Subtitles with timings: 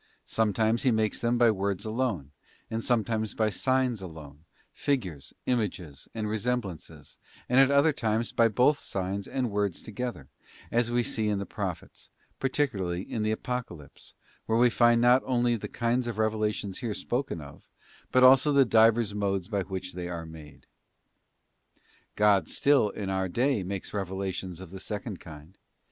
[0.25, 2.31] Sometimes He makes them by words alone,
[2.71, 8.79] and sometimes by signs alone, figures, images, and resemblances, and at other times by both
[8.79, 10.27] signs and words together;
[10.71, 12.09] as we see in the Prophets,
[12.39, 14.15] particularly in the Apocalypse,
[14.47, 17.69] where we find not only the kinds of revelations here spoken of,
[18.11, 20.65] but also the divers modes by which they are made.
[22.15, 25.59] God still in our day makes revelations of the second kind.